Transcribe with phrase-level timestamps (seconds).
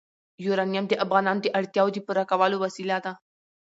[0.45, 3.11] یورانیم د افغانانو د اړتیاوو د پوره کولو وسیله ده.